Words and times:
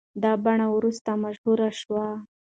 دا 0.23 0.31
بڼه 0.45 0.67
وروسته 0.75 1.09
مشهوره 1.23 1.69
شوه. 1.79 2.05